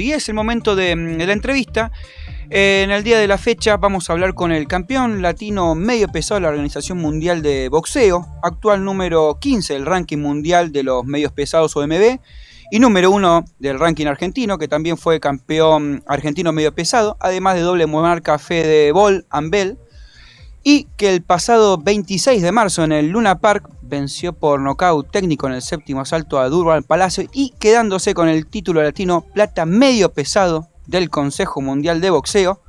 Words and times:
Y 0.00 0.12
es 0.12 0.28
el 0.28 0.34
momento 0.34 0.74
de, 0.74 0.96
mm, 0.96 1.18
la 1.18 1.32
entrevista. 1.32 1.92
Eh, 2.50 2.82
en 2.84 2.90
el 2.90 3.02
día 3.02 3.18
de 3.18 3.26
la 3.26 3.38
fecha 3.38 3.76
vamos 3.76 4.08
a 4.08 4.12
hablar 4.12 4.34
con 4.34 4.52
el 4.52 4.66
campeón 4.66 5.22
latino 5.22 5.74
medio 5.74 6.08
pesado 6.08 6.36
de 6.36 6.42
la 6.42 6.48
Organización 6.48 6.98
Mundial 6.98 7.42
de 7.42 7.68
Boxeo, 7.68 8.26
actual 8.42 8.84
número 8.84 9.38
15 9.40 9.74
del 9.74 9.86
ranking 9.86 10.18
mundial 10.18 10.70
de 10.70 10.82
los 10.82 11.04
medios 11.04 11.32
pesados 11.32 11.74
OMB 11.76 12.18
y 12.70 12.78
número 12.78 13.10
1 13.10 13.44
del 13.58 13.78
ranking 13.78 14.06
argentino, 14.06 14.58
que 14.58 14.68
también 14.68 14.96
fue 14.96 15.20
campeón 15.20 16.02
argentino 16.06 16.52
medio 16.52 16.74
pesado, 16.74 17.16
además 17.20 17.54
de 17.54 17.60
doble 17.60 17.86
marca 17.86 18.38
Fede 18.38 18.92
Bol 18.92 19.26
Ambel, 19.30 19.78
y 20.64 20.84
que 20.96 21.12
el 21.12 21.22
pasado 21.22 21.78
26 21.78 22.42
de 22.42 22.52
marzo 22.52 22.84
en 22.84 22.92
el 22.92 23.08
Luna 23.08 23.38
Park 23.38 23.68
venció 23.82 24.32
por 24.32 24.60
nocaut 24.60 25.10
técnico 25.10 25.46
en 25.46 25.54
el 25.54 25.62
séptimo 25.62 26.00
asalto 26.00 26.38
a 26.38 26.48
Durban 26.48 26.82
Palacio 26.82 27.24
y 27.32 27.50
quedándose 27.58 28.14
con 28.14 28.28
el 28.28 28.46
título 28.46 28.82
latino 28.82 29.22
plata 29.34 29.66
medio 29.66 30.12
pesado 30.12 30.68
del 30.86 31.10
Consejo 31.10 31.60
Mundial 31.60 32.00
de 32.00 32.10
Boxeo. 32.10 32.60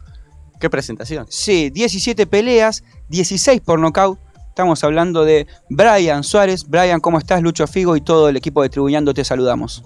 ¿Qué 0.60 0.70
presentación? 0.70 1.26
Sí, 1.30 1.70
17 1.70 2.26
peleas, 2.28 2.84
16 3.10 3.62
por 3.62 3.80
nocaut. 3.80 4.18
Estamos 4.50 4.84
hablando 4.84 5.26
de 5.26 5.48
Brian 5.70 6.24
Suárez. 6.24 6.70
Brian, 6.70 7.00
¿cómo 7.00 7.18
estás? 7.18 7.42
Lucho 7.42 7.66
Figo 7.68 7.96
y 7.96 8.02
todo 8.02 8.30
el 8.30 8.38
equipo 8.38 8.62
de 8.62 8.70
Tribuñando 8.70 9.14
te 9.14 9.24
saludamos. 9.24 9.84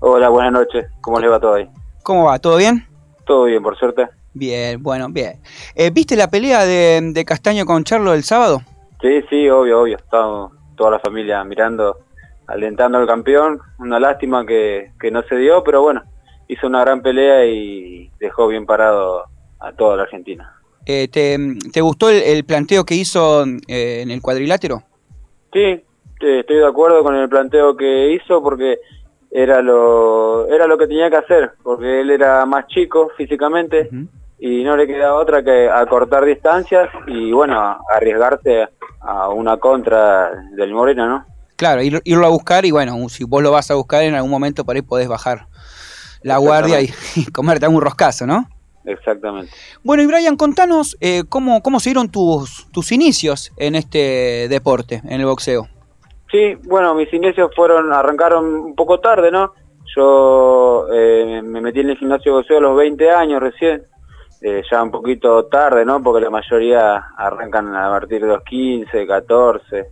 Hola, 0.00 0.28
buenas 0.28 0.52
noches. 0.52 0.86
¿Cómo 1.00 1.20
le 1.20 1.28
va 1.28 1.38
todo 1.38 1.54
ahí? 1.54 1.68
¿Cómo 2.02 2.24
va? 2.24 2.38
¿Todo 2.38 2.56
bien? 2.56 2.86
Todo 3.26 3.44
bien, 3.44 3.62
por 3.62 3.76
suerte. 3.78 4.08
Bien, 4.34 4.82
bueno, 4.82 5.08
bien. 5.08 5.40
Eh, 5.76 5.90
¿Viste 5.90 6.16
la 6.16 6.28
pelea 6.28 6.64
de, 6.64 7.00
de, 7.12 7.24
Castaño 7.24 7.64
con 7.64 7.84
Charlo 7.84 8.12
el 8.12 8.24
sábado? 8.24 8.62
Sí, 9.00 9.22
sí, 9.30 9.48
obvio, 9.48 9.82
obvio. 9.82 9.96
Estamos 9.96 10.52
toda 10.76 10.90
la 10.90 10.98
familia 10.98 11.44
mirando, 11.44 12.00
alentando 12.48 12.98
al 12.98 13.06
campeón. 13.06 13.60
Una 13.78 14.00
lástima 14.00 14.44
que, 14.44 14.90
que 15.00 15.12
no 15.12 15.22
se 15.22 15.36
dio, 15.36 15.62
pero 15.62 15.82
bueno, 15.82 16.02
hizo 16.48 16.66
una 16.66 16.80
gran 16.80 17.00
pelea 17.00 17.46
y 17.46 18.10
dejó 18.18 18.48
bien 18.48 18.66
parado 18.66 19.24
a 19.60 19.72
toda 19.72 19.96
la 19.96 20.02
Argentina. 20.02 20.52
Eh, 20.84 21.08
¿te, 21.08 21.38
¿te, 21.72 21.80
gustó 21.80 22.10
el, 22.10 22.22
el, 22.22 22.44
planteo 22.44 22.84
que 22.84 22.96
hizo 22.96 23.44
eh, 23.68 24.02
en 24.02 24.10
el 24.10 24.20
cuadrilátero? 24.20 24.82
Sí, 25.52 25.80
estoy 26.20 26.56
de 26.56 26.66
acuerdo 26.66 27.02
con 27.04 27.14
el 27.14 27.28
planteo 27.28 27.76
que 27.76 28.12
hizo 28.12 28.42
porque 28.42 28.80
era 29.30 29.62
lo 29.62 30.46
era 30.48 30.66
lo 30.66 30.76
que 30.76 30.86
tenía 30.86 31.08
que 31.08 31.16
hacer, 31.16 31.52
porque 31.62 32.00
él 32.00 32.10
era 32.10 32.44
más 32.46 32.66
chico 32.66 33.10
físicamente 33.16 33.88
uh 33.90 33.94
-huh. 33.94 34.08
Y 34.46 34.62
no 34.62 34.76
le 34.76 34.86
quedaba 34.86 35.14
otra 35.14 35.42
que 35.42 35.70
acortar 35.70 36.22
distancias 36.26 36.90
y 37.06 37.32
bueno, 37.32 37.78
arriesgarse 37.90 38.68
a 39.00 39.30
una 39.30 39.56
contra 39.56 40.32
del 40.54 40.74
Moreno, 40.74 41.08
¿no? 41.08 41.24
Claro, 41.56 41.80
ir, 41.80 42.02
irlo 42.04 42.26
a 42.26 42.28
buscar 42.28 42.66
y 42.66 42.70
bueno, 42.70 42.94
si 43.08 43.24
vos 43.24 43.42
lo 43.42 43.50
vas 43.50 43.70
a 43.70 43.74
buscar 43.74 44.02
en 44.02 44.14
algún 44.14 44.30
momento 44.30 44.62
por 44.66 44.76
ahí 44.76 44.82
podés 44.82 45.08
bajar 45.08 45.46
la 46.20 46.36
guardia 46.36 46.82
y, 46.82 46.90
y 47.16 47.24
comerte 47.32 47.66
un 47.66 47.80
roscazo, 47.80 48.26
¿no? 48.26 48.46
Exactamente. 48.84 49.50
Bueno, 49.82 50.02
y 50.02 50.06
Brian, 50.06 50.36
contanos 50.36 50.94
eh, 51.00 51.22
cómo, 51.26 51.62
cómo 51.62 51.80
se 51.80 51.88
dieron 51.88 52.10
tus, 52.10 52.70
tus 52.70 52.92
inicios 52.92 53.50
en 53.56 53.76
este 53.76 54.48
deporte, 54.50 55.00
en 55.04 55.20
el 55.20 55.24
boxeo. 55.24 55.68
Sí, 56.30 56.54
bueno, 56.64 56.94
mis 56.94 57.10
inicios 57.14 57.50
fueron, 57.56 57.94
arrancaron 57.94 58.44
un 58.44 58.74
poco 58.74 59.00
tarde, 59.00 59.30
¿no? 59.30 59.54
Yo 59.96 60.86
eh, 60.92 61.40
me 61.42 61.62
metí 61.62 61.80
en 61.80 61.88
el 61.88 61.96
gimnasio 61.96 62.32
de 62.32 62.38
boxeo 62.40 62.58
a 62.58 62.60
los 62.60 62.76
20 62.76 63.10
años 63.10 63.40
recién, 63.40 63.84
eh, 64.46 64.62
ya 64.70 64.82
un 64.82 64.90
poquito 64.90 65.46
tarde, 65.46 65.86
¿no? 65.86 66.02
Porque 66.02 66.22
la 66.22 66.28
mayoría 66.28 66.96
arrancan 67.16 67.74
a 67.74 67.88
partir 67.88 68.20
de 68.20 68.28
los 68.28 68.42
15, 68.42 69.06
14. 69.06 69.86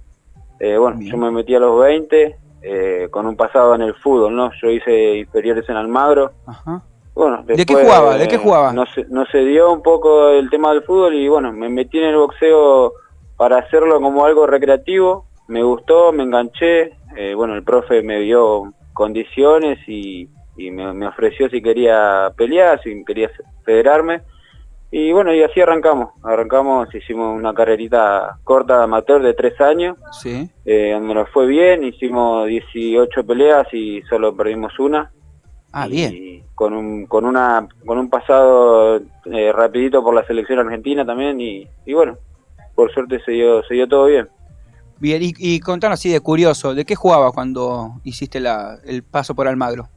Eh, 0.60 0.76
bueno, 0.76 0.98
Bien. 0.98 1.10
yo 1.10 1.16
me 1.16 1.30
metí 1.30 1.54
a 1.54 1.58
los 1.58 1.80
20 1.80 2.36
eh, 2.60 3.08
con 3.10 3.26
un 3.26 3.34
pasado 3.34 3.74
en 3.74 3.80
el 3.80 3.94
fútbol, 3.94 4.36
¿no? 4.36 4.50
Yo 4.60 4.68
hice 4.68 5.16
inferiores 5.16 5.66
en 5.70 5.76
Almagro. 5.76 6.32
Ajá. 6.46 6.82
Bueno, 7.14 7.38
después, 7.46 7.56
¿De 7.56 7.64
qué 7.64 7.74
jugaba? 7.74 8.18
¿De 8.18 8.28
qué 8.28 8.36
jugaba? 8.36 8.72
No 8.74 8.84
se, 8.84 9.06
no 9.06 9.24
se 9.24 9.38
dio 9.38 9.72
un 9.72 9.82
poco 9.82 10.28
el 10.28 10.50
tema 10.50 10.70
del 10.74 10.82
fútbol 10.82 11.14
y 11.14 11.28
bueno, 11.28 11.50
me 11.50 11.70
metí 11.70 11.98
en 11.98 12.08
el 12.10 12.16
boxeo 12.16 12.92
para 13.38 13.56
hacerlo 13.56 14.02
como 14.02 14.26
algo 14.26 14.46
recreativo. 14.46 15.28
Me 15.48 15.62
gustó, 15.62 16.12
me 16.12 16.24
enganché. 16.24 16.92
Eh, 17.16 17.32
bueno, 17.34 17.54
el 17.54 17.64
profe 17.64 18.02
me 18.02 18.20
dio 18.20 18.74
condiciones 18.92 19.78
y, 19.88 20.28
y 20.58 20.70
me, 20.70 20.92
me, 20.92 21.06
ofreció 21.06 21.48
si 21.48 21.62
quería 21.62 22.30
pelear, 22.36 22.82
si 22.82 23.02
quería 23.06 23.30
federarme. 23.64 24.20
Y 24.94 25.10
bueno, 25.10 25.34
y 25.34 25.42
así 25.42 25.58
arrancamos. 25.58 26.10
Arrancamos, 26.22 26.94
hicimos 26.94 27.34
una 27.34 27.54
carrerita 27.54 28.38
corta 28.44 28.82
amateur 28.82 29.22
de 29.22 29.32
tres 29.32 29.58
años. 29.58 29.96
Sí. 30.20 30.50
Eh, 30.66 30.90
donde 30.92 31.14
nos 31.14 31.30
fue 31.30 31.46
bien, 31.46 31.82
hicimos 31.82 32.46
18 32.46 33.24
peleas 33.24 33.66
y 33.72 34.02
solo 34.02 34.36
perdimos 34.36 34.78
una. 34.78 35.10
Ah, 35.72 35.88
bien. 35.88 36.44
Con 36.54 36.74
un, 36.74 37.06
con 37.06 37.24
una, 37.24 37.66
con 37.86 37.96
un 37.96 38.10
pasado 38.10 39.00
eh, 39.24 39.50
rapidito 39.52 40.02
por 40.04 40.14
la 40.14 40.26
selección 40.26 40.58
argentina 40.58 41.06
también 41.06 41.40
y, 41.40 41.66
y, 41.86 41.94
bueno, 41.94 42.18
por 42.74 42.92
suerte 42.92 43.18
se 43.24 43.32
dio, 43.32 43.62
se 43.62 43.72
dio 43.72 43.88
todo 43.88 44.04
bien. 44.04 44.28
Bien, 45.00 45.22
y, 45.22 45.32
y 45.38 45.58
contanos 45.60 45.98
así 45.98 46.10
de 46.10 46.20
curioso, 46.20 46.74
¿de 46.74 46.84
qué 46.84 46.96
jugabas 46.96 47.32
cuando 47.32 47.94
hiciste 48.04 48.40
la, 48.40 48.78
el 48.84 49.02
paso 49.02 49.34
por 49.34 49.48
Almagro? 49.48 49.88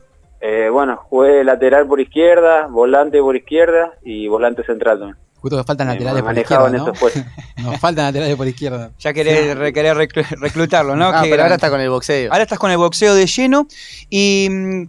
Eh, 0.41 0.69
bueno, 0.71 0.97
jugué 1.09 1.43
lateral 1.43 1.87
por 1.87 1.99
izquierda, 1.99 2.67
volante 2.67 3.19
por 3.19 3.35
izquierda 3.35 3.93
y 4.03 4.27
volante 4.27 4.63
central 4.63 4.99
también. 4.99 5.17
Justo 5.35 5.57
que 5.57 5.63
faltan 5.63 5.87
laterales 5.87 6.23
por 6.23 6.37
izquierda, 6.37 6.69
¿no? 6.69 6.85
Nos 7.63 7.79
faltan 7.79 8.05
laterales 8.05 8.35
por 8.35 8.47
izquierda. 8.47 8.91
Ya 8.99 9.13
querés, 9.13 9.55
sí. 9.57 9.73
querés 9.73 9.95
reclutarlo, 10.39 10.95
¿no? 10.95 11.09
Ah, 11.13 11.21
pero 11.23 11.43
ahora 11.43 11.55
está 11.55 11.69
con 11.69 11.79
el 11.81 11.89
boxeo. 11.89 12.31
Ahora 12.31 12.43
estás 12.43 12.59
con 12.59 12.71
el 12.71 12.77
boxeo 12.77 13.13
de 13.13 13.27
lleno 13.27 13.67
y 14.09 14.47
mm, 14.49 14.87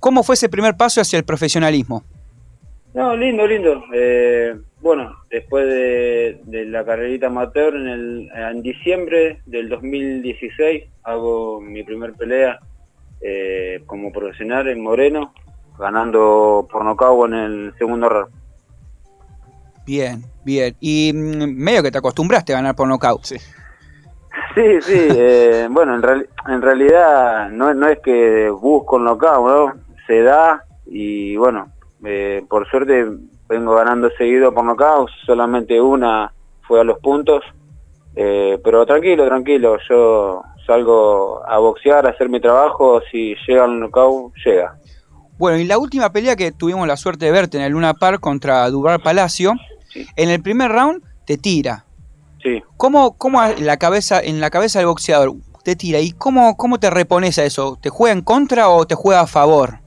¿Cómo 0.00 0.22
fue 0.22 0.34
ese 0.34 0.48
primer 0.48 0.76
paso 0.76 1.00
hacia 1.00 1.18
el 1.18 1.24
profesionalismo? 1.24 2.04
No, 2.94 3.16
lindo, 3.16 3.46
lindo. 3.46 3.82
Eh, 3.92 4.54
bueno, 4.80 5.16
después 5.28 5.66
de, 5.66 6.40
de, 6.44 6.64
la 6.66 6.84
carrerita 6.84 7.26
amateur, 7.26 7.74
en, 7.74 7.88
el, 7.88 8.30
en 8.32 8.62
diciembre 8.62 9.40
del 9.46 9.68
2016 9.68 10.84
hago 11.02 11.60
mi 11.60 11.82
primer 11.82 12.12
pelea 12.14 12.60
eh, 13.20 13.82
como 13.86 14.12
profesional 14.12 14.68
en 14.68 14.82
Moreno, 14.82 15.32
ganando 15.78 16.66
por 16.70 16.84
nocaut 16.84 17.28
en 17.28 17.34
el 17.34 17.74
segundo 17.78 18.08
round. 18.08 18.32
Bien, 19.86 20.22
bien. 20.44 20.76
Y 20.80 21.12
mm, 21.14 21.56
medio 21.56 21.82
que 21.82 21.90
te 21.90 21.98
acostumbraste 21.98 22.52
a 22.52 22.56
ganar 22.56 22.76
por 22.76 22.88
nocaut. 22.88 23.24
Sí. 23.24 23.36
Sí, 24.54 24.80
sí. 24.82 25.08
eh, 25.10 25.68
bueno, 25.70 25.94
en, 25.94 26.02
real, 26.02 26.28
en 26.48 26.62
realidad 26.62 27.48
no, 27.50 27.72
no 27.74 27.88
es 27.88 27.98
que 28.00 28.48
busco 28.50 28.96
el 28.96 29.04
knockout, 29.04 29.46
¿no? 29.46 29.88
se 30.08 30.22
da 30.22 30.64
y 30.86 31.36
bueno, 31.36 31.70
eh, 32.04 32.44
por 32.48 32.68
suerte 32.68 33.06
vengo 33.48 33.74
ganando 33.74 34.10
seguido 34.16 34.52
por 34.52 34.64
nocaut, 34.64 35.08
solamente 35.26 35.80
una 35.80 36.32
fue 36.62 36.80
a 36.80 36.84
los 36.84 36.98
puntos, 36.98 37.44
eh, 38.20 38.58
pero 38.64 38.84
tranquilo, 38.84 39.24
tranquilo, 39.26 39.78
yo 39.88 40.42
salgo 40.66 41.40
a 41.46 41.56
boxear, 41.58 42.04
a 42.04 42.10
hacer 42.10 42.28
mi 42.28 42.40
trabajo, 42.40 43.00
si 43.12 43.36
llega 43.46 43.64
el 43.64 43.78
knockout, 43.78 44.34
llega. 44.44 44.76
Bueno, 45.38 45.56
y 45.58 45.64
la 45.64 45.78
última 45.78 46.10
pelea 46.10 46.34
que 46.34 46.50
tuvimos 46.50 46.88
la 46.88 46.96
suerte 46.96 47.26
de 47.26 47.30
verte 47.30 47.58
en 47.58 47.62
el 47.62 47.74
Luna 47.74 47.94
Park 47.94 48.18
contra 48.18 48.68
Dubar 48.70 49.00
Palacio, 49.00 49.52
sí. 49.92 50.04
en 50.16 50.30
el 50.30 50.42
primer 50.42 50.72
round 50.72 51.00
te 51.26 51.38
tira. 51.38 51.84
Sí. 52.42 52.60
¿Cómo, 52.76 53.16
cómo 53.16 53.40
la 53.60 53.76
cabeza, 53.76 54.20
en 54.20 54.40
la 54.40 54.50
cabeza 54.50 54.80
del 54.80 54.88
boxeador 54.88 55.34
te 55.62 55.76
tira? 55.76 56.00
¿Y 56.00 56.10
cómo, 56.10 56.56
cómo 56.56 56.80
te 56.80 56.90
repones 56.90 57.38
a 57.38 57.44
eso? 57.44 57.78
¿Te 57.80 57.88
juega 57.88 58.14
en 58.14 58.22
contra 58.22 58.68
o 58.68 58.84
te 58.84 58.96
juega 58.96 59.20
a 59.20 59.26
favor? 59.28 59.78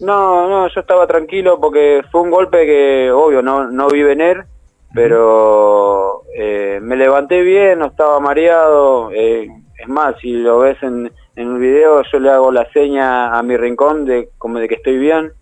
No, 0.00 0.48
no, 0.48 0.66
yo 0.74 0.80
estaba 0.80 1.06
tranquilo 1.06 1.60
porque 1.60 2.00
fue 2.10 2.22
un 2.22 2.30
golpe 2.30 2.64
que, 2.64 3.10
obvio, 3.10 3.42
no, 3.42 3.70
no 3.70 3.86
vi 3.88 4.02
venir, 4.02 4.46
pero 4.94 5.95
eh, 6.76 6.80
me 6.80 6.96
levanté 6.96 7.40
bien, 7.42 7.78
no 7.78 7.86
estaba 7.86 8.20
mareado. 8.20 9.10
Eh, 9.12 9.48
es 9.78 9.88
más, 9.88 10.16
si 10.20 10.32
lo 10.32 10.60
ves 10.60 10.82
en, 10.82 11.10
en 11.36 11.52
el 11.54 11.58
video, 11.58 12.02
yo 12.10 12.18
le 12.18 12.30
hago 12.30 12.50
la 12.52 12.70
seña 12.72 13.36
a 13.36 13.42
mi 13.42 13.56
rincón 13.56 14.04
de 14.04 14.30
como 14.38 14.58
de 14.58 14.68
que 14.68 14.76
estoy 14.76 14.98
bien. 14.98 15.32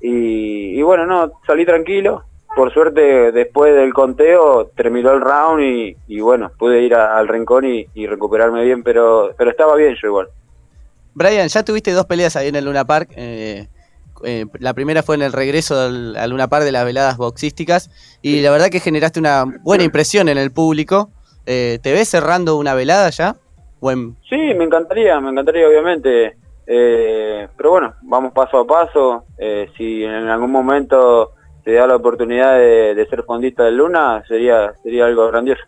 Y, 0.00 0.78
y 0.78 0.82
bueno, 0.82 1.06
no, 1.06 1.32
salí 1.46 1.64
tranquilo. 1.64 2.24
Por 2.54 2.70
suerte, 2.72 3.32
después 3.32 3.74
del 3.74 3.94
conteo, 3.94 4.66
terminó 4.76 5.12
el 5.12 5.22
round 5.22 5.62
y, 5.62 5.96
y 6.06 6.20
bueno, 6.20 6.50
pude 6.58 6.82
ir 6.82 6.94
a, 6.94 7.16
al 7.16 7.26
rincón 7.26 7.64
y, 7.64 7.86
y 7.94 8.06
recuperarme 8.06 8.62
bien, 8.62 8.82
pero, 8.82 9.30
pero 9.38 9.50
estaba 9.50 9.74
bien 9.74 9.96
yo 10.00 10.08
igual. 10.08 10.28
Brian, 11.14 11.48
ya 11.48 11.62
tuviste 11.62 11.92
dos 11.92 12.04
peleas 12.06 12.36
ahí 12.36 12.48
en 12.48 12.56
el 12.56 12.66
Luna 12.66 12.84
Park. 12.84 13.10
Eh, 13.16 13.68
eh, 14.24 14.46
la 14.58 14.74
primera 14.74 15.02
fue 15.02 15.16
en 15.16 15.22
el 15.22 15.32
regreso 15.32 15.78
al, 15.80 16.16
al 16.16 16.30
Luna 16.30 16.48
Park 16.48 16.64
de 16.64 16.72
las 16.72 16.84
veladas 16.84 17.16
boxísticas 17.16 17.90
y 18.22 18.40
la 18.40 18.50
verdad 18.50 18.68
que 18.68 18.80
generaste 18.80 19.20
una 19.20 19.44
buena 19.62 19.84
impresión 19.84 20.28
en 20.28 20.38
el 20.38 20.52
público. 20.52 21.10
Eh, 21.46 21.78
¿Te 21.82 21.92
ves 21.92 22.08
cerrando 22.08 22.56
una 22.56 22.74
velada 22.74 23.10
ya? 23.10 23.36
Sí, 24.28 24.36
me 24.56 24.64
encantaría, 24.64 25.20
me 25.20 25.30
encantaría 25.30 25.66
obviamente. 25.66 26.36
Eh, 26.66 27.48
pero 27.56 27.70
bueno, 27.72 27.94
vamos 28.02 28.32
paso 28.32 28.60
a 28.60 28.66
paso. 28.66 29.24
Eh, 29.38 29.68
si 29.76 30.04
en 30.04 30.28
algún 30.28 30.52
momento 30.52 31.32
te 31.64 31.72
da 31.72 31.86
la 31.88 31.96
oportunidad 31.96 32.58
de, 32.58 32.94
de, 32.94 33.06
ser 33.06 33.24
fondista 33.24 33.64
de 33.64 33.72
Luna, 33.72 34.22
sería, 34.28 34.72
sería 34.82 35.06
algo 35.06 35.26
grandioso. 35.28 35.62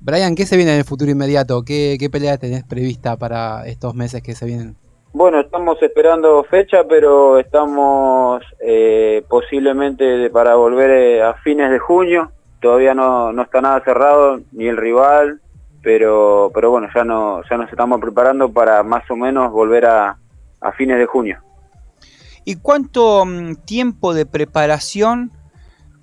Brian, 0.00 0.34
¿qué 0.34 0.46
se 0.46 0.56
viene 0.56 0.72
en 0.72 0.78
el 0.78 0.84
futuro 0.84 1.10
inmediato? 1.10 1.62
¿Qué, 1.62 1.96
qué 2.00 2.10
pelea 2.10 2.38
tenés 2.38 2.64
prevista 2.64 3.16
para 3.16 3.66
estos 3.66 3.94
meses 3.94 4.22
que 4.22 4.34
se 4.34 4.46
vienen? 4.46 4.76
Bueno, 5.12 5.40
estamos 5.40 5.82
esperando 5.82 6.44
fecha, 6.44 6.84
pero 6.88 7.38
estamos 7.38 8.42
eh, 8.60 9.24
posiblemente 9.28 10.30
para 10.30 10.54
volver 10.54 10.90
eh, 10.90 11.22
a 11.22 11.34
fines 11.34 11.70
de 11.70 11.80
junio. 11.80 12.30
Todavía 12.60 12.94
no, 12.94 13.32
no 13.32 13.42
está 13.42 13.60
nada 13.60 13.82
cerrado, 13.84 14.40
ni 14.52 14.68
el 14.68 14.76
rival, 14.76 15.40
pero, 15.82 16.52
pero 16.54 16.70
bueno, 16.70 16.88
ya, 16.94 17.02
no, 17.02 17.42
ya 17.50 17.56
nos 17.56 17.70
estamos 17.70 18.00
preparando 18.00 18.52
para 18.52 18.84
más 18.84 19.10
o 19.10 19.16
menos 19.16 19.50
volver 19.50 19.86
a, 19.86 20.16
a 20.60 20.72
fines 20.72 20.98
de 20.98 21.06
junio. 21.06 21.38
¿Y 22.44 22.56
cuánto 22.56 23.24
mm, 23.26 23.56
tiempo 23.64 24.14
de 24.14 24.26
preparación 24.26 25.32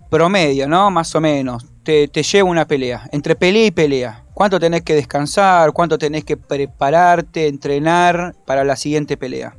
promedio, 0.10 0.68
no? 0.68 0.92
Más 0.92 1.16
o 1.16 1.22
menos, 1.22 1.66
te, 1.84 2.10
te 2.10 2.24
lleva 2.24 2.50
una 2.50 2.66
pelea, 2.66 3.08
entre 3.14 3.36
pelea 3.36 3.68
y 3.68 3.72
pelea. 3.72 4.27
¿Cuánto 4.38 4.60
tenés 4.60 4.84
que 4.84 4.94
descansar? 4.94 5.74
¿Cuánto 5.74 5.98
tenés 5.98 6.24
que 6.24 6.38
prepararte, 6.38 7.48
entrenar 7.48 8.36
para 8.46 8.64
la 8.64 8.76
siguiente 8.76 9.18
pelea? 9.18 9.56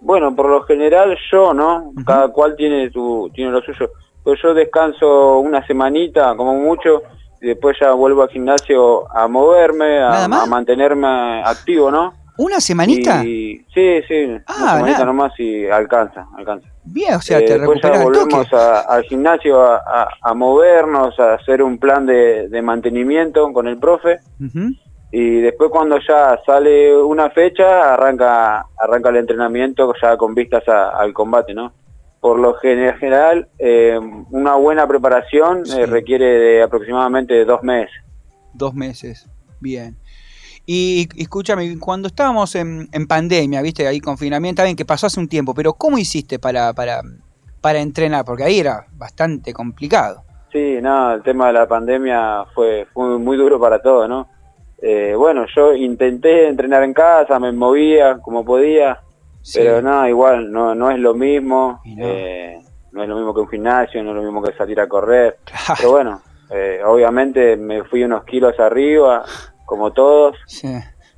Bueno, 0.00 0.34
por 0.34 0.48
lo 0.48 0.64
general 0.64 1.16
yo, 1.30 1.54
¿no? 1.54 1.92
Cada 2.04 2.26
cual 2.26 2.56
tiene 2.56 2.90
su 2.90 3.30
tiene 3.32 3.52
lo 3.52 3.60
suyo. 3.60 3.92
Pues 4.24 4.40
yo 4.42 4.54
descanso 4.54 5.38
una 5.38 5.64
semanita, 5.68 6.34
como 6.34 6.54
mucho, 6.54 7.04
y 7.40 7.46
después 7.46 7.76
ya 7.80 7.92
vuelvo 7.92 8.22
al 8.22 8.30
gimnasio 8.30 9.04
a 9.16 9.28
moverme, 9.28 10.00
a, 10.00 10.24
a 10.24 10.46
mantenerme 10.46 11.40
activo, 11.44 11.92
¿no? 11.92 12.12
¿Una 12.42 12.60
semanita? 12.60 13.22
sí, 13.22 13.64
sí, 13.72 14.36
ah, 14.48 14.54
una 14.58 14.76
semanita 14.76 15.04
nomás 15.04 15.32
y 15.38 15.66
alcanza, 15.66 16.26
alcanza. 16.36 16.66
Bien, 16.82 17.14
o 17.14 17.20
sea, 17.20 17.38
te 17.38 17.54
eh, 17.54 17.58
Después 17.58 17.80
ya 17.80 18.02
volvemos 18.02 18.52
al 18.52 19.04
gimnasio 19.04 19.62
a, 19.62 20.34
movernos, 20.34 21.20
a 21.20 21.34
hacer 21.34 21.62
un 21.62 21.78
plan 21.78 22.04
de, 22.04 22.60
mantenimiento 22.60 23.52
con 23.52 23.68
el 23.68 23.78
profe. 23.78 24.18
Y 25.12 25.40
después 25.40 25.70
cuando 25.70 26.00
ya 26.00 26.40
sale 26.44 26.96
una 26.96 27.30
fecha, 27.30 27.94
arranca 27.94 28.66
arranca 28.76 29.10
el 29.10 29.18
entrenamiento 29.18 29.92
ya 30.02 30.16
con 30.16 30.34
vistas 30.34 30.64
al 30.68 31.12
combate, 31.12 31.54
¿no? 31.54 31.72
Por 32.20 32.40
lo 32.40 32.54
general, 32.54 33.48
eh, 33.58 34.00
una 34.30 34.56
buena 34.56 34.88
preparación 34.88 35.62
eh, 35.76 35.86
requiere 35.86 36.24
de 36.26 36.62
aproximadamente 36.62 37.44
dos 37.44 37.62
meses. 37.62 37.94
Dos 38.52 38.74
meses, 38.74 39.28
bien. 39.60 39.96
Y, 40.64 41.08
escúchame, 41.20 41.78
cuando 41.78 42.08
estábamos 42.08 42.54
en, 42.54 42.88
pandemia, 43.08 43.62
viste, 43.62 43.86
ahí 43.86 44.00
confinamiento, 44.00 44.62
bien 44.62 44.76
que 44.76 44.84
pasó 44.84 45.06
hace 45.06 45.18
un 45.18 45.28
tiempo, 45.28 45.54
pero 45.54 45.72
¿cómo 45.74 45.98
hiciste 45.98 46.38
para, 46.38 46.72
para, 46.72 47.02
para 47.60 47.80
entrenar? 47.80 48.24
Porque 48.24 48.44
ahí 48.44 48.60
era 48.60 48.86
bastante 48.92 49.52
complicado. 49.52 50.22
Sí, 50.52 50.78
no, 50.82 51.14
el 51.14 51.22
tema 51.22 51.46
de 51.46 51.54
la 51.54 51.66
pandemia 51.66 52.44
fue, 52.54 52.86
fue 52.92 53.18
muy 53.18 53.36
duro 53.36 53.58
para 53.58 53.80
todos, 53.80 54.08
¿no? 54.08 54.28
Eh, 54.82 55.14
bueno, 55.16 55.46
yo 55.54 55.74
intenté 55.74 56.48
entrenar 56.48 56.82
en 56.82 56.92
casa, 56.92 57.38
me 57.38 57.52
movía 57.52 58.18
como 58.18 58.44
podía, 58.44 59.00
pero 59.54 59.80
no, 59.80 60.06
igual, 60.08 60.50
no, 60.50 60.74
no 60.74 60.90
es 60.90 60.98
lo 60.98 61.14
mismo, 61.14 61.80
no. 61.84 62.06
Eh, 62.06 62.58
no. 62.90 63.02
es 63.02 63.08
lo 63.08 63.16
mismo 63.16 63.32
que 63.32 63.40
un 63.40 63.48
gimnasio, 63.48 64.02
no 64.02 64.10
es 64.10 64.16
lo 64.16 64.22
mismo 64.22 64.42
que 64.42 64.52
salir 64.54 64.80
a 64.80 64.88
correr, 64.88 65.38
pero 65.78 65.92
bueno, 65.92 66.20
eh, 66.50 66.80
obviamente 66.84 67.56
me 67.56 67.84
fui 67.84 68.02
unos 68.02 68.24
kilos 68.24 68.58
arriba, 68.58 69.24
como 69.72 69.90
todos. 69.90 70.36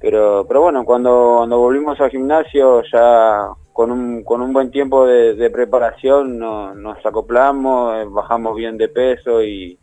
Pero, 0.00 0.44
pero 0.46 0.60
bueno, 0.60 0.84
cuando, 0.84 1.34
cuando 1.38 1.58
volvimos 1.58 2.00
al 2.00 2.10
gimnasio 2.10 2.84
ya 2.84 3.48
con 3.72 3.90
un, 3.90 4.22
con 4.22 4.42
un 4.42 4.52
buen 4.52 4.70
tiempo 4.70 5.06
de, 5.06 5.50
preparación 5.50 6.38
nos 6.38 7.04
acoplamos, 7.04 7.96
eh, 7.96 8.06
bajamos 8.08 8.54
bien 8.54 8.78
de 8.78 8.88
peso 8.88 9.42
y, 9.42 9.76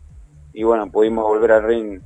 y 0.54 0.62
bueno, 0.62 0.90
pudimos 0.90 1.24
volver 1.24 1.52
al 1.52 1.64
ring. 1.64 2.00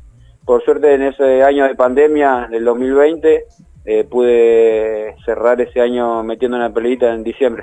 Por 0.44 0.64
suerte 0.64 0.92
en 0.92 1.02
ese 1.02 1.44
año 1.44 1.68
de 1.68 1.76
pandemia 1.76 2.48
del 2.50 2.64
2020 2.64 3.44
eh, 3.84 4.04
pude 4.10 5.14
cerrar 5.24 5.60
ese 5.60 5.80
año 5.80 6.24
metiendo 6.24 6.56
una 6.56 6.72
pelita 6.72 7.14
en 7.14 7.22
diciembre. 7.22 7.62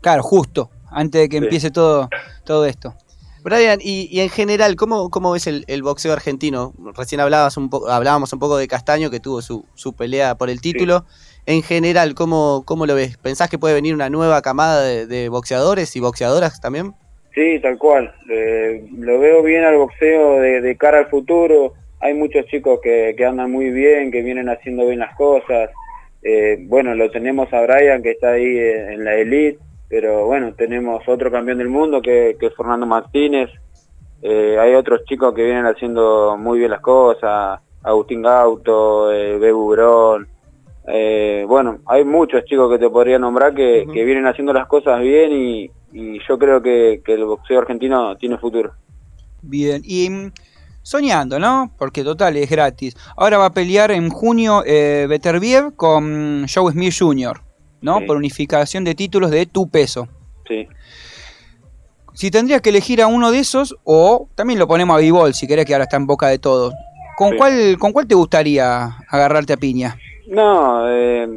Claro, 0.00 0.24
justo, 0.24 0.70
antes 0.90 1.20
de 1.20 1.28
que 1.28 1.36
empiece 1.36 1.70
todo, 1.70 2.08
todo 2.44 2.66
esto. 2.66 2.94
Brian, 3.42 3.78
y, 3.82 4.20
en 4.20 4.28
general, 4.28 4.76
¿cómo, 4.76 5.10
cómo 5.10 5.32
ves 5.32 5.46
el, 5.46 5.82
boxeo 5.82 6.12
argentino? 6.12 6.74
Recién 6.96 7.20
hablabas 7.20 7.56
un 7.56 7.70
hablábamos 7.88 8.32
un 8.32 8.38
poco 8.38 8.56
de 8.56 8.68
Castaño, 8.68 9.10
que 9.10 9.20
tuvo 9.20 9.40
su, 9.42 9.64
su 9.74 9.94
pelea 9.94 10.34
por 10.34 10.50
el 10.50 10.60
título. 10.60 11.04
En 11.46 11.62
general, 11.62 12.14
¿cómo, 12.14 12.64
¿cómo 12.66 12.86
lo 12.86 12.94
ves? 12.94 13.16
¿Pensás 13.16 13.48
que 13.48 13.58
puede 13.58 13.74
venir 13.74 13.94
una 13.94 14.10
nueva 14.10 14.42
camada 14.42 14.82
de, 14.82 15.28
boxeadores 15.28 15.96
y 15.96 16.00
boxeadoras 16.00 16.60
también? 16.60 16.92
Sí, 17.34 17.58
tal 17.60 17.78
cual. 17.78 18.12
Eh, 18.30 18.86
lo 18.92 19.18
veo 19.18 19.42
bien 19.42 19.64
al 19.64 19.76
boxeo 19.76 20.40
de, 20.40 20.76
cara 20.76 20.98
al 20.98 21.06
futuro. 21.08 21.74
Hay 22.00 22.14
muchos 22.14 22.46
chicos 22.46 22.80
que, 22.82 23.14
que, 23.16 23.24
andan 23.24 23.50
muy 23.50 23.70
bien, 23.70 24.10
que 24.10 24.22
vienen 24.22 24.48
haciendo 24.48 24.86
bien 24.86 24.98
las 24.98 25.14
cosas. 25.16 25.70
Eh, 26.22 26.58
bueno, 26.62 26.94
lo 26.94 27.10
tenemos 27.10 27.52
a 27.52 27.62
Brian, 27.62 28.02
que 28.02 28.10
está 28.10 28.32
ahí 28.32 28.58
en 28.58 29.04
la 29.04 29.14
elite 29.16 29.58
pero 29.90 30.24
bueno, 30.24 30.54
tenemos 30.54 31.02
otro 31.06 31.30
campeón 31.30 31.58
del 31.58 31.68
mundo 31.68 32.00
que, 32.00 32.36
que 32.40 32.46
es 32.46 32.56
Fernando 32.56 32.86
Martínez, 32.86 33.50
eh, 34.22 34.56
hay 34.58 34.74
otros 34.74 35.04
chicos 35.04 35.34
que 35.34 35.44
vienen 35.44 35.66
haciendo 35.66 36.36
muy 36.38 36.60
bien 36.60 36.70
las 36.70 36.80
cosas, 36.80 37.60
Agustín 37.82 38.22
Gauto, 38.22 39.12
eh, 39.12 39.36
Bebu 39.38 39.70
Brón, 39.70 40.28
eh, 40.86 41.44
bueno, 41.46 41.80
hay 41.86 42.04
muchos 42.04 42.44
chicos 42.44 42.70
que 42.70 42.78
te 42.78 42.88
podría 42.88 43.18
nombrar 43.18 43.54
que, 43.54 43.86
que 43.92 44.04
vienen 44.04 44.26
haciendo 44.26 44.52
las 44.52 44.66
cosas 44.66 45.00
bien 45.00 45.32
y, 45.32 45.70
y 45.92 46.18
yo 46.26 46.38
creo 46.38 46.62
que, 46.62 47.02
que, 47.04 47.14
el 47.14 47.24
boxeo 47.24 47.58
argentino 47.58 48.16
tiene 48.16 48.38
futuro. 48.38 48.72
Bien, 49.42 49.82
y 49.84 50.08
mm, 50.08 50.32
soñando, 50.82 51.38
¿no? 51.38 51.72
Porque 51.78 52.02
total 52.02 52.36
es 52.36 52.50
gratis. 52.50 52.96
Ahora 53.16 53.38
va 53.38 53.46
a 53.46 53.54
pelear 53.54 53.90
en 53.90 54.10
junio 54.10 54.62
eh, 54.64 55.06
Beterbiev 55.08 55.74
con 55.76 56.46
Joe 56.52 56.72
Smith 56.72 56.94
Jr. 56.98 57.40
¿no? 57.80 58.00
Por 58.06 58.16
unificación 58.16 58.84
de 58.84 58.94
títulos 58.94 59.30
de 59.30 59.46
tu 59.46 59.68
peso. 59.68 60.08
Sí. 60.48 60.68
Si 62.14 62.30
tendrías 62.30 62.60
que 62.60 62.70
elegir 62.70 63.00
a 63.00 63.06
uno 63.06 63.30
de 63.30 63.38
esos, 63.38 63.76
o 63.84 64.28
también 64.34 64.58
lo 64.58 64.66
ponemos 64.68 64.96
a 64.96 65.00
b 65.00 65.32
si 65.32 65.46
querés 65.46 65.64
que 65.64 65.74
ahora 65.74 65.84
está 65.84 65.96
en 65.96 66.06
boca 66.06 66.28
de 66.28 66.38
todos. 66.38 66.74
¿Con, 67.16 67.36
cuál, 67.36 67.76
¿Con 67.78 67.92
cuál 67.92 68.06
te 68.06 68.14
gustaría 68.14 68.96
agarrarte 69.08 69.52
a 69.52 69.56
piña? 69.56 69.96
No, 70.26 70.88
eh, 70.88 71.28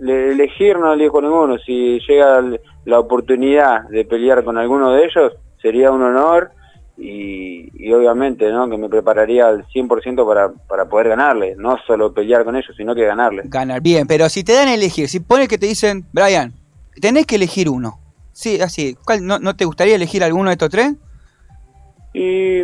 elegir 0.00 0.78
no 0.78 0.92
elijo 0.92 1.20
ninguno. 1.20 1.58
Si 1.58 2.00
llega 2.00 2.42
la 2.84 2.98
oportunidad 2.98 3.88
de 3.88 4.04
pelear 4.04 4.44
con 4.44 4.58
alguno 4.58 4.92
de 4.92 5.04
ellos, 5.04 5.32
sería 5.60 5.90
un 5.90 6.02
honor 6.02 6.50
y, 7.04 7.92
obviamente 7.92 8.50
¿no? 8.52 8.70
que 8.70 8.76
me 8.76 8.88
prepararía 8.88 9.48
al 9.48 9.66
100% 9.66 10.24
para, 10.24 10.52
para 10.68 10.88
poder 10.88 11.08
ganarle, 11.08 11.56
no 11.56 11.76
solo 11.84 12.14
pelear 12.14 12.44
con 12.44 12.54
ellos, 12.54 12.74
sino 12.76 12.94
que 12.94 13.04
ganarle. 13.04 13.42
Ganar, 13.46 13.80
bien, 13.80 14.06
pero 14.06 14.28
si 14.28 14.44
te 14.44 14.52
dan 14.52 14.68
a 14.68 14.74
elegir, 14.74 15.08
si 15.08 15.18
pones 15.18 15.48
que 15.48 15.58
te 15.58 15.66
dicen, 15.66 16.06
Brian, 16.12 16.52
tenés 17.00 17.26
que 17.26 17.36
elegir 17.36 17.68
uno, 17.68 17.98
sí, 18.32 18.60
así, 18.60 18.96
¿cuál, 19.04 19.26
no, 19.26 19.40
no, 19.40 19.56
te 19.56 19.64
gustaría 19.64 19.96
elegir 19.96 20.22
alguno 20.22 20.50
de 20.50 20.52
estos 20.52 20.70
tres? 20.70 20.94
Y 22.14 22.62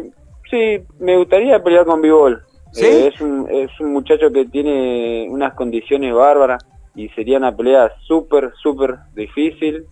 sí, 0.49 0.85
me 1.01 1.17
gustaría 1.17 1.63
pelear 1.63 1.85
con 1.85 2.01
Bivol. 2.01 2.43
Eh, 2.77 3.11
es, 3.13 3.21
un, 3.21 3.49
es 3.51 3.71
un 3.81 3.93
muchacho 3.93 4.31
que 4.31 4.45
tiene 4.45 5.27
unas 5.29 5.55
condiciones 5.55 6.15
bárbaras 6.15 6.65
y 6.95 7.09
sería 7.11 7.39
una 7.39 7.57
pelea 7.57 7.91
súper, 8.07 8.53
súper 8.63 8.99
difícil, 9.15 9.85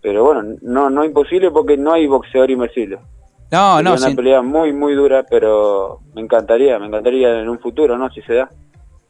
pero 0.00 0.24
bueno, 0.24 0.56
no, 0.62 0.90
no 0.90 1.04
imposible 1.04 1.50
porque 1.50 1.76
no 1.76 1.92
hay 1.92 2.06
boxeador 2.06 2.50
invencible. 2.50 2.98
No, 3.54 3.80
no, 3.80 3.94
una 3.94 4.16
pelea 4.16 4.42
muy, 4.42 4.72
muy 4.72 4.94
dura, 4.94 5.24
pero 5.30 6.00
me 6.12 6.20
encantaría, 6.20 6.76
me 6.80 6.86
encantaría 6.86 7.40
en 7.40 7.48
un 7.48 7.60
futuro, 7.60 7.96
¿no? 7.96 8.10
Si 8.10 8.20
se 8.22 8.34
da. 8.34 8.50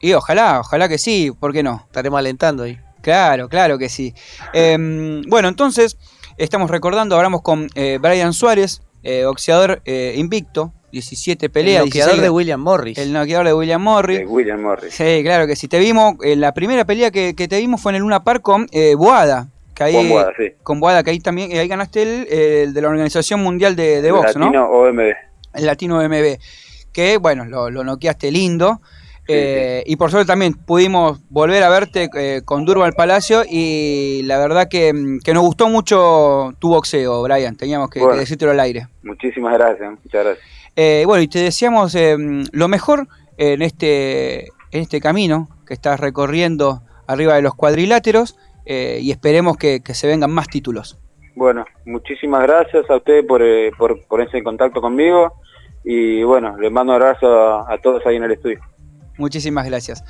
Y 0.01 0.13
ojalá, 0.13 0.61
ojalá 0.61 0.87
que 0.87 0.99
sí, 0.99 1.33
¿por 1.41 1.55
qué 1.55 1.63
no? 1.63 1.85
Estaremos 1.87 2.19
alentando 2.19 2.65
ahí. 2.65 2.79
Claro, 3.01 3.49
claro 3.49 3.79
que 3.79 3.89
sí. 3.89 4.13
Em, 4.53 5.23
bueno, 5.29 5.49
entonces, 5.49 5.97
estamos 6.37 6.71
recordando, 6.71 7.17
hablamos 7.17 7.41
con 7.41 7.69
eh, 7.75 7.99
Brian 8.03 8.35
Suárez, 8.35 8.83
eh, 9.03 9.25
boxeador 9.25 9.81
eh, 9.87 10.13
invicto, 10.19 10.75
17 10.93 11.49
peleas. 11.49 11.85
El 11.85 11.89
noqueador 11.89 12.21
de 12.21 12.29
William 12.29 12.61
Morris. 12.61 12.99
El 12.99 13.15
noqueador 13.15 13.47
de 13.47 13.55
William 13.55 13.81
Morris. 13.81 14.19
De 14.19 14.27
William 14.27 14.61
Morris. 14.61 14.93
Sí, 14.93 15.23
claro 15.23 15.47
que 15.47 15.57
sí. 15.57 15.69
Te 15.69 15.79
vimos, 15.79 16.17
en 16.23 16.43
la 16.43 16.53
primera 16.53 16.85
pelea 16.85 17.11
que, 17.11 17.35
que 17.35 17.49
te 17.49 17.59
vimos 17.61 17.81
fue 17.81 17.93
en 17.93 17.97
el 17.97 18.03
Luna 18.03 18.25
Park 18.25 18.43
con 18.43 18.67
Boada, 18.99 19.49
con 19.75 20.09
Boada, 20.09 20.33
sí. 20.37 20.53
Con 20.63 20.81
Boada, 20.81 21.03
que 21.03 21.11
ahí 21.11 21.21
también 21.21 21.53
ahí 21.53 21.69
ganaste 21.69 22.03
el, 22.63 22.75
de 22.75 22.81
la 22.83 22.89
Organización 22.89 23.43
Mundial 23.43 23.77
de, 23.77 24.03
de 24.03 24.13
Box, 24.13 24.37
¿no? 24.37 24.47
Latino 24.47 24.71
OMB. 24.71 25.01
El 25.55 25.67
Latino 25.67 25.99
OMB. 25.99 26.39
Que, 26.93 27.17
bueno, 27.19 27.45
lo, 27.45 27.71
lo 27.71 27.85
noqueaste 27.85 28.31
lindo. 28.31 28.81
Eh, 29.27 29.83
y 29.87 29.97
por 29.97 30.11
suerte 30.11 30.27
también 30.27 30.53
pudimos 30.53 31.19
volver 31.31 31.63
a 31.63 31.71
verte 31.71 32.11
eh, 32.15 32.43
con 32.45 32.67
Durban 32.67 32.93
Palacio 32.93 33.43
y 33.49 34.21
la 34.25 34.39
verdad 34.39 34.69
que, 34.69 34.93
que, 35.25 35.33
nos 35.33 35.43
gustó 35.43 35.69
mucho 35.69 36.53
tu 36.59 36.69
boxeo, 36.69 37.23
Brian. 37.23 37.57
Teníamos 37.57 37.89
que, 37.89 38.01
bueno, 38.01 38.17
decírtelo 38.17 38.51
al 38.51 38.61
aire. 38.61 38.89
Muchísimas 39.03 39.55
gracias, 39.55 39.91
muchas 39.91 40.25
gracias. 40.25 40.47
Eh, 40.77 41.05
bueno, 41.07 41.23
y 41.23 41.29
te 41.29 41.39
deseamos 41.39 41.97
lo 42.53 42.69
mejor 42.69 43.09
en 43.39 43.63
este, 43.63 44.49
en 44.73 44.83
este 44.83 45.01
camino 45.01 45.49
que 45.67 45.73
estás 45.73 46.01
recorriendo 46.01 46.83
arriba 47.07 47.35
de 47.35 47.43
los 47.43 47.55
cuadriláteros. 47.55 48.37
Eh, 48.67 48.99
y 49.03 49.11
esperemos 49.11 49.57
que, 49.57 49.81
se 49.85 50.07
vengan 50.07 50.31
más 50.31 50.49
títulos. 50.49 50.99
Bueno, 51.35 51.65
muchísimas 51.85 52.43
gracias 52.43 52.89
a 52.89 52.97
ustedes 52.97 53.25
por, 53.27 53.43
eh, 53.43 53.71
por 53.77 54.07
ponerse 54.07 54.39
en 54.39 54.45
contacto 54.45 54.81
conmigo 54.81 55.35
y 55.83 56.23
bueno, 56.23 56.57
les 56.59 56.71
mando 56.71 56.95
un 56.95 57.03
abrazo 57.03 57.69
a, 57.69 57.77
todos 57.79 58.07
ahí 58.07 58.17
en 58.17 58.25
el 58.25 58.33
estudio. 58.33 58.61
Muchísimas 59.19 59.67
gracias. 59.67 60.05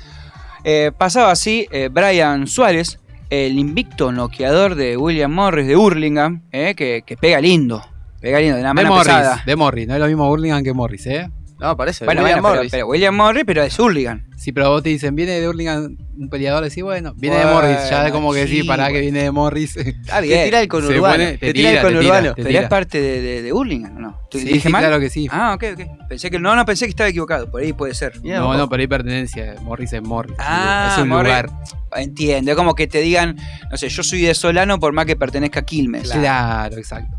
Eh, 0.63 0.91
pasaba 0.97 1.31
así 1.31 1.67
Brian 1.91 2.47
Suárez, 2.47 2.99
el 3.29 3.57
invicto 3.57 4.11
noqueador 4.11 4.75
de 4.75 4.97
William 4.97 5.31
Morris 5.31 5.67
de 5.67 5.75
Hurlingham, 5.75 6.43
eh, 6.51 6.75
que, 6.75 7.17
pega 7.19 7.39
lindo. 7.41 7.81
Pega 8.21 8.39
lindo, 8.39 8.57
de 8.57 8.63
la 8.63 8.73
mano 8.73 8.89
Morris, 8.89 9.13
De 9.45 9.55
Morris, 9.55 9.87
no 9.87 9.93
es 9.95 9.99
lo 9.99 10.07
mismo 10.07 10.29
Hurlingham 10.29 10.63
que 10.63 10.73
Morris, 10.73 11.05
¿eh? 11.07 11.29
No, 11.59 11.77
parece. 11.77 12.05
Bueno, 12.05 12.21
William 12.23 12.41
Morris. 12.41 12.71
Pero, 12.71 12.87
William 12.87 13.15
Morris, 13.15 13.43
pero 13.45 13.63
es 13.63 13.79
Hurlingham. 13.79 14.23
Sí, 14.37 14.51
pero 14.51 14.69
vos 14.69 14.83
te 14.83 14.89
dicen, 14.89 15.15
viene 15.15 15.39
de 15.39 15.47
Hurlingham 15.47 15.97
un 16.17 16.29
peleador, 16.29 16.63
decís, 16.63 16.83
bueno, 16.83 17.13
viene 17.15 17.37
de 17.37 17.45
Morris. 17.45 17.77
Ya 17.89 18.11
como 18.11 18.33
que 18.33 18.47
sí, 18.47 18.63
para 18.63 18.89
que 18.89 18.99
viene 18.99 19.23
de 19.23 19.31
Morris. 19.31 19.77
Ah, 20.11 20.19
bien. 20.21 20.39
Te 20.39 20.45
tira 20.45 20.61
el 20.61 20.67
conurbano. 20.67 21.23
te, 21.39 21.53
tira, 21.53 21.71
el 21.71 21.81
conurbano. 21.81 22.33
Pero 22.35 22.49
es 22.49 22.67
parte 22.67 23.01
de, 23.01 23.21
de, 23.21 23.41
de 23.41 23.53
Hurlingham, 23.53 23.99
¿no? 23.99 24.19
Sí, 24.31 24.43
¿Dije 24.43 24.69
mal? 24.69 24.81
claro 24.81 24.99
que 24.99 25.09
sí. 25.09 25.27
Ah, 25.31 25.53
ok, 25.55 25.63
ok. 25.73 26.07
Pensé 26.09 26.29
que, 26.29 26.39
no, 26.39 26.55
no, 26.55 26.65
pensé 26.65 26.85
que 26.85 26.89
estaba 26.89 27.09
equivocado. 27.09 27.49
Por 27.49 27.61
ahí 27.61 27.73
puede 27.73 27.93
ser. 27.93 28.21
no, 28.23 28.55
no, 28.57 28.69
pero 28.69 28.81
hay 28.81 28.87
pertenencia. 28.87 29.55
Morris 29.61 29.93
es 29.93 30.01
Morris. 30.01 30.35
Ah, 30.39 30.93
es 30.95 31.01
un 31.01 31.09
lugar. 31.09 31.49
Entiendo. 31.95 32.51
Es 32.51 32.57
como 32.57 32.75
que 32.75 32.87
te 32.87 32.99
digan, 32.99 33.37
no 33.71 33.77
sé, 33.77 33.87
yo 33.87 34.03
soy 34.03 34.21
de 34.21 34.33
Solano 34.33 34.79
por 34.79 34.91
más 34.91 35.05
que 35.05 35.15
pertenezca 35.15 35.61
a 35.61 35.63
Quilmes. 35.63 36.11
Claro, 36.11 36.77
exacto. 36.77 37.15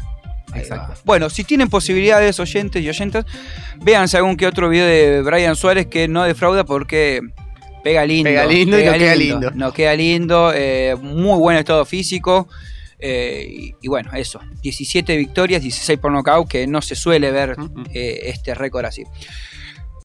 Bueno, 1.05 1.31
si 1.31 1.45
tienen 1.45 1.69
posibilidades, 1.69 2.41
oyentes 2.41 2.83
y 2.83 2.89
oyentas, 2.89 3.27
véanse 3.83 4.17
algún 4.17 4.37
que 4.37 4.47
otro 4.47 4.69
video 4.69 4.87
de 4.87 5.23
Brian 5.23 5.57
Suárez 5.57 5.87
que 5.87 6.09
no 6.09 6.25
defrauda 6.25 6.65
porque 6.65 7.21
pega 7.83 8.05
lindo. 8.05 8.31
Pega 8.31 8.47
lindo 8.47 8.79
y 8.79 8.85
no 8.85 8.93
queda 8.93 9.15
lindo. 9.15 9.51
No 9.53 9.73
queda 9.73 9.95
lindo, 9.95 10.53
eh, 10.55 10.97
muy 11.01 11.39
buen 11.39 11.57
estado 11.57 11.85
físico. 11.85 12.49
Eh, 12.99 13.75
y, 13.81 13.89
bueno, 13.89 14.11
eso, 14.15 14.41
17 14.63 15.17
victorias, 15.17 15.63
16 15.63 15.99
por 15.99 16.11
nocaut, 16.11 16.49
que 16.49 16.67
no 16.67 16.81
se 16.81 16.95
suele 16.95 17.31
ver 17.31 17.57
eh, 17.93 18.21
este 18.25 18.55
récord 18.55 18.87
así. 18.87 19.05